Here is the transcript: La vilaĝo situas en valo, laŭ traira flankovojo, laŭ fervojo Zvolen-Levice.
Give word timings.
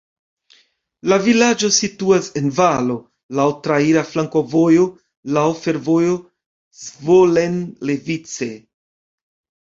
La 1.11 1.17
vilaĝo 1.25 1.67
situas 1.73 2.29
en 2.39 2.47
valo, 2.59 2.95
laŭ 3.39 3.45
traira 3.67 4.01
flankovojo, 4.13 4.85
laŭ 5.35 5.43
fervojo 5.65 6.15
Zvolen-Levice. 6.85 8.49